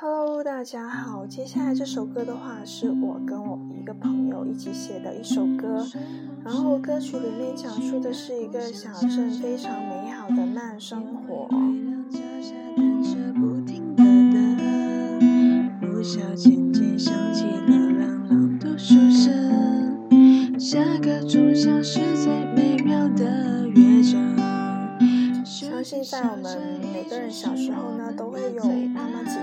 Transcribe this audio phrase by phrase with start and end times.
[0.00, 1.26] Hello，大家好。
[1.26, 5.84] 接下来这首歌的话，是我跟我一个朋友一起写的一首歌。
[6.44, 11.48] 然后歌曲里面讲述的是一个小镇非常美好的慢生活。
[25.54, 29.36] 相信在我们每个人小时候呢，都会有那么几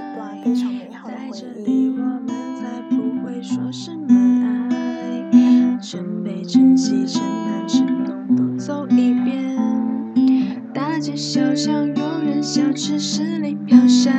[6.76, 9.56] 悲成喜成难成浓都走一遍，
[10.74, 14.14] 大街小巷有人小，吃十里飘香。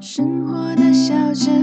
[0.00, 1.62] 生活的小镇，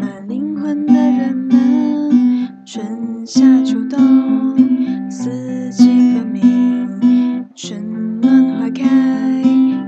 [0.00, 8.88] 满灵魂的人们，春夏秋冬，四季分明，春暖花开，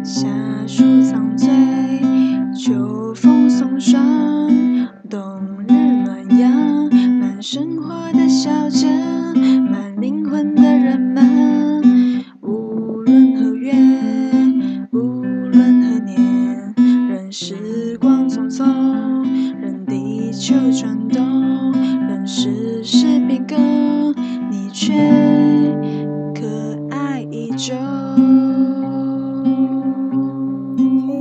[0.03, 0.27] 夏
[0.67, 1.49] 树苍翠，
[2.53, 4.03] 秋风送爽，
[5.09, 5.54] 冬。
[17.47, 18.65] 时光匆匆，
[19.61, 21.73] 任地球转动，
[22.09, 24.11] 任世事变更，
[24.51, 24.95] 你却
[26.35, 27.75] 可爱依旧。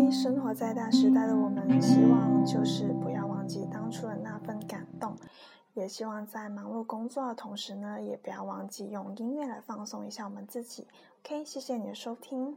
[0.10, 5.18] 生活在大时代的我们，希望就是不要忘记当初的那份感动。
[5.74, 10.88] 也希望在忙碌工作的同时呢，也不要忘记用音乐来放松一下我们自己。
[11.26, 12.56] OK，谢谢你的收听。